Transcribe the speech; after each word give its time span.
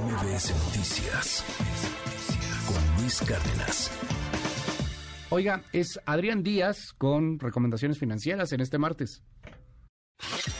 MBS 0.00 0.50
Noticias 0.64 1.44
con 2.66 3.00
Luis 3.00 3.20
Cárdenas. 3.20 3.90
Oiga, 5.30 5.62
es 5.72 6.00
Adrián 6.04 6.42
Díaz 6.42 6.92
con 6.98 7.38
recomendaciones 7.38 7.98
financieras 7.98 8.52
en 8.52 8.60
este 8.60 8.78
martes. 8.78 9.22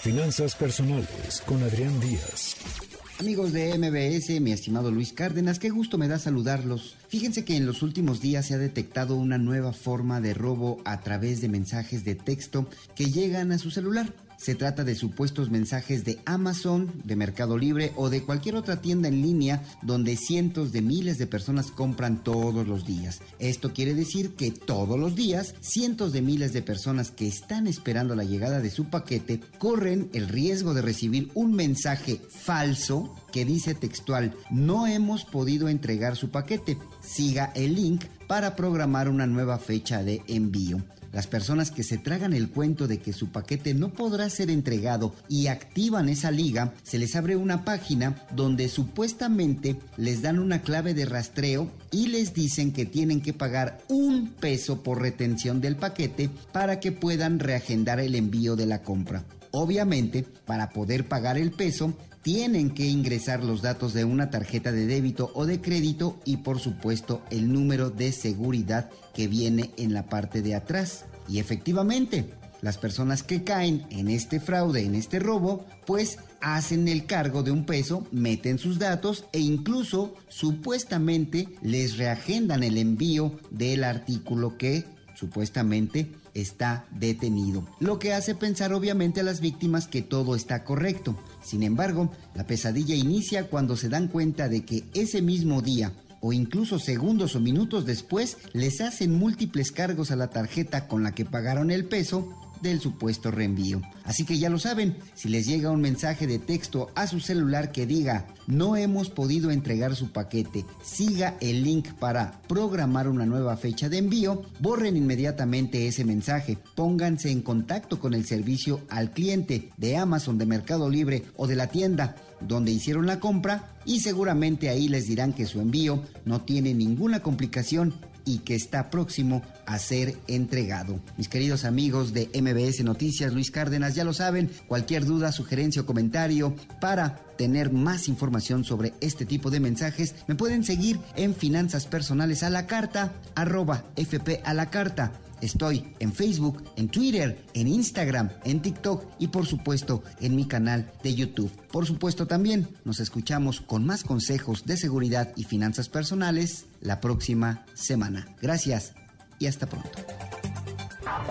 Finanzas 0.00 0.54
personales 0.54 1.42
con 1.44 1.60
Adrián 1.64 1.98
Díaz. 1.98 2.85
Amigos 3.18 3.54
de 3.54 3.78
MBS, 3.78 4.42
mi 4.42 4.52
estimado 4.52 4.90
Luis 4.90 5.14
Cárdenas, 5.14 5.58
qué 5.58 5.70
gusto 5.70 5.96
me 5.96 6.06
da 6.06 6.18
saludarlos. 6.18 6.96
Fíjense 7.08 7.46
que 7.46 7.56
en 7.56 7.64
los 7.64 7.82
últimos 7.82 8.20
días 8.20 8.44
se 8.44 8.54
ha 8.54 8.58
detectado 8.58 9.16
una 9.16 9.38
nueva 9.38 9.72
forma 9.72 10.20
de 10.20 10.34
robo 10.34 10.82
a 10.84 11.00
través 11.00 11.40
de 11.40 11.48
mensajes 11.48 12.04
de 12.04 12.14
texto 12.14 12.68
que 12.94 13.06
llegan 13.06 13.52
a 13.52 13.58
su 13.58 13.70
celular. 13.70 14.12
Se 14.36 14.54
trata 14.54 14.84
de 14.84 14.94
supuestos 14.94 15.50
mensajes 15.50 16.04
de 16.04 16.18
Amazon, 16.26 16.92
de 17.04 17.16
Mercado 17.16 17.56
Libre 17.56 17.92
o 17.96 18.10
de 18.10 18.22
cualquier 18.22 18.56
otra 18.56 18.82
tienda 18.82 19.08
en 19.08 19.22
línea 19.22 19.62
donde 19.82 20.16
cientos 20.16 20.72
de 20.72 20.82
miles 20.82 21.16
de 21.16 21.26
personas 21.26 21.70
compran 21.70 22.22
todos 22.22 22.68
los 22.68 22.84
días. 22.84 23.22
Esto 23.38 23.72
quiere 23.72 23.94
decir 23.94 24.34
que 24.34 24.50
todos 24.50 24.98
los 24.98 25.14
días 25.14 25.54
cientos 25.60 26.12
de 26.12 26.20
miles 26.20 26.52
de 26.52 26.60
personas 26.60 27.10
que 27.10 27.26
están 27.26 27.66
esperando 27.66 28.14
la 28.14 28.24
llegada 28.24 28.60
de 28.60 28.70
su 28.70 28.84
paquete 28.90 29.40
corren 29.58 30.10
el 30.12 30.28
riesgo 30.28 30.74
de 30.74 30.82
recibir 30.82 31.30
un 31.34 31.54
mensaje 31.54 32.20
falso 32.28 33.05
que 33.32 33.44
dice 33.44 33.74
textual, 33.74 34.34
no 34.50 34.86
hemos 34.86 35.24
podido 35.24 35.68
entregar 35.68 36.16
su 36.16 36.30
paquete. 36.30 36.78
Siga 37.00 37.52
el 37.54 37.74
link 37.74 38.04
para 38.26 38.56
programar 38.56 39.08
una 39.08 39.26
nueva 39.26 39.58
fecha 39.58 40.02
de 40.02 40.22
envío. 40.26 40.82
Las 41.16 41.26
personas 41.26 41.70
que 41.70 41.82
se 41.82 41.96
tragan 41.96 42.34
el 42.34 42.50
cuento 42.50 42.86
de 42.86 42.98
que 42.98 43.14
su 43.14 43.28
paquete 43.28 43.72
no 43.72 43.90
podrá 43.90 44.28
ser 44.28 44.50
entregado 44.50 45.14
y 45.30 45.46
activan 45.46 46.10
esa 46.10 46.30
liga, 46.30 46.74
se 46.82 46.98
les 46.98 47.16
abre 47.16 47.36
una 47.36 47.64
página 47.64 48.26
donde 48.34 48.68
supuestamente 48.68 49.76
les 49.96 50.20
dan 50.20 50.38
una 50.38 50.60
clave 50.60 50.92
de 50.92 51.06
rastreo 51.06 51.70
y 51.90 52.08
les 52.08 52.34
dicen 52.34 52.70
que 52.70 52.84
tienen 52.84 53.22
que 53.22 53.32
pagar 53.32 53.78
un 53.88 54.28
peso 54.28 54.82
por 54.82 55.00
retención 55.00 55.62
del 55.62 55.76
paquete 55.76 56.28
para 56.52 56.80
que 56.80 56.92
puedan 56.92 57.38
reagendar 57.38 57.98
el 57.98 58.14
envío 58.14 58.54
de 58.54 58.66
la 58.66 58.82
compra. 58.82 59.24
Obviamente, 59.52 60.22
para 60.44 60.68
poder 60.68 61.08
pagar 61.08 61.38
el 61.38 61.50
peso, 61.50 61.94
tienen 62.26 62.70
que 62.70 62.84
ingresar 62.84 63.44
los 63.44 63.62
datos 63.62 63.94
de 63.94 64.04
una 64.04 64.30
tarjeta 64.30 64.72
de 64.72 64.84
débito 64.84 65.30
o 65.34 65.46
de 65.46 65.60
crédito 65.60 66.18
y 66.24 66.38
por 66.38 66.58
supuesto 66.58 67.22
el 67.30 67.52
número 67.52 67.88
de 67.90 68.10
seguridad 68.10 68.90
que 69.14 69.28
viene 69.28 69.70
en 69.76 69.94
la 69.94 70.06
parte 70.06 70.42
de 70.42 70.56
atrás. 70.56 71.04
Y 71.28 71.38
efectivamente, 71.38 72.28
las 72.62 72.78
personas 72.78 73.22
que 73.22 73.44
caen 73.44 73.86
en 73.90 74.08
este 74.08 74.40
fraude, 74.40 74.84
en 74.84 74.96
este 74.96 75.20
robo, 75.20 75.66
pues 75.86 76.18
hacen 76.40 76.88
el 76.88 77.06
cargo 77.06 77.44
de 77.44 77.52
un 77.52 77.64
peso, 77.64 78.04
meten 78.10 78.58
sus 78.58 78.80
datos 78.80 79.26
e 79.32 79.38
incluso 79.38 80.12
supuestamente 80.26 81.46
les 81.62 81.96
reagendan 81.96 82.64
el 82.64 82.76
envío 82.76 83.38
del 83.52 83.84
artículo 83.84 84.58
que 84.58 84.84
supuestamente 85.16 86.10
está 86.34 86.86
detenido. 86.90 87.66
Lo 87.80 87.98
que 87.98 88.12
hace 88.12 88.34
pensar 88.34 88.72
obviamente 88.72 89.20
a 89.20 89.24
las 89.24 89.40
víctimas 89.40 89.88
que 89.88 90.02
todo 90.02 90.36
está 90.36 90.62
correcto. 90.62 91.16
Sin 91.42 91.62
embargo, 91.62 92.10
la 92.34 92.46
pesadilla 92.46 92.94
inicia 92.94 93.48
cuando 93.48 93.76
se 93.76 93.88
dan 93.88 94.08
cuenta 94.08 94.48
de 94.48 94.64
que 94.64 94.84
ese 94.94 95.22
mismo 95.22 95.62
día 95.62 95.92
o 96.20 96.32
incluso 96.32 96.78
segundos 96.78 97.36
o 97.36 97.40
minutos 97.40 97.86
después 97.86 98.38
les 98.52 98.80
hacen 98.80 99.14
múltiples 99.14 99.72
cargos 99.72 100.10
a 100.10 100.16
la 100.16 100.28
tarjeta 100.28 100.88
con 100.88 101.02
la 101.02 101.12
que 101.12 101.24
pagaron 101.24 101.70
el 101.70 101.84
peso 101.84 102.45
del 102.60 102.80
supuesto 102.80 103.30
reenvío. 103.30 103.82
Así 104.04 104.24
que 104.24 104.38
ya 104.38 104.50
lo 104.50 104.58
saben, 104.58 104.96
si 105.14 105.28
les 105.28 105.46
llega 105.46 105.70
un 105.70 105.80
mensaje 105.80 106.26
de 106.26 106.38
texto 106.38 106.90
a 106.94 107.06
su 107.06 107.20
celular 107.20 107.72
que 107.72 107.86
diga 107.86 108.26
no 108.46 108.76
hemos 108.76 109.10
podido 109.10 109.50
entregar 109.50 109.96
su 109.96 110.12
paquete, 110.12 110.64
siga 110.82 111.36
el 111.40 111.64
link 111.64 111.88
para 111.94 112.40
programar 112.46 113.08
una 113.08 113.26
nueva 113.26 113.56
fecha 113.56 113.88
de 113.88 113.98
envío, 113.98 114.42
borren 114.60 114.96
inmediatamente 114.96 115.88
ese 115.88 116.04
mensaje, 116.04 116.56
pónganse 116.74 117.30
en 117.30 117.42
contacto 117.42 117.98
con 117.98 118.14
el 118.14 118.24
servicio 118.24 118.80
al 118.88 119.10
cliente 119.10 119.70
de 119.76 119.96
Amazon, 119.96 120.38
de 120.38 120.46
Mercado 120.46 120.88
Libre 120.88 121.24
o 121.36 121.46
de 121.46 121.56
la 121.56 121.66
tienda 121.66 122.16
donde 122.40 122.70
hicieron 122.70 123.06
la 123.06 123.18
compra 123.18 123.76
y 123.84 124.00
seguramente 124.00 124.68
ahí 124.68 124.88
les 124.88 125.06
dirán 125.06 125.32
que 125.32 125.46
su 125.46 125.60
envío 125.60 126.02
no 126.24 126.42
tiene 126.42 126.74
ninguna 126.74 127.20
complicación 127.20 127.94
y 128.26 128.40
que 128.40 128.54
está 128.54 128.90
próximo 128.90 129.40
a 129.64 129.78
ser 129.78 130.18
entregado. 130.26 131.00
Mis 131.16 131.28
queridos 131.28 131.64
amigos 131.64 132.12
de 132.12 132.28
MBS 132.34 132.84
Noticias, 132.84 133.32
Luis 133.32 133.50
Cárdenas, 133.50 133.94
ya 133.94 134.04
lo 134.04 134.12
saben, 134.12 134.50
cualquier 134.66 135.06
duda, 135.06 135.32
sugerencia 135.32 135.82
o 135.82 135.86
comentario 135.86 136.54
para 136.80 137.16
tener 137.38 137.72
más 137.72 138.08
información 138.08 138.64
sobre 138.64 138.92
este 139.00 139.24
tipo 139.24 139.50
de 139.50 139.60
mensajes, 139.60 140.14
me 140.26 140.34
pueden 140.34 140.64
seguir 140.64 140.98
en 141.16 141.34
Finanzas 141.34 141.86
Personales 141.86 142.42
a 142.42 142.50
la 142.50 142.66
Carta, 142.66 143.12
arroba 143.34 143.84
FP 143.96 144.42
a 144.44 144.52
la 144.52 144.70
Carta. 144.70 145.12
Estoy 145.40 145.92
en 145.98 146.12
Facebook, 146.12 146.62
en 146.76 146.88
Twitter, 146.88 147.44
en 147.54 147.68
Instagram, 147.68 148.30
en 148.44 148.60
TikTok 148.60 149.04
y 149.18 149.28
por 149.28 149.46
supuesto 149.46 150.02
en 150.20 150.36
mi 150.36 150.46
canal 150.46 150.90
de 151.02 151.14
YouTube. 151.14 151.50
Por 151.70 151.86
supuesto 151.86 152.26
también 152.26 152.68
nos 152.84 153.00
escuchamos 153.00 153.60
con 153.60 153.84
más 153.84 154.04
consejos 154.04 154.64
de 154.66 154.76
seguridad 154.76 155.32
y 155.36 155.44
finanzas 155.44 155.88
personales 155.88 156.66
la 156.80 157.00
próxima 157.00 157.64
semana. 157.74 158.28
Gracias 158.40 158.94
y 159.38 159.46
hasta 159.46 159.68
pronto. 159.68 159.90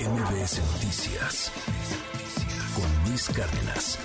MBS 0.00 0.60
Noticias 0.72 1.52
con 2.74 3.08
Luis 3.10 3.28
Cárdenas. 3.28 3.98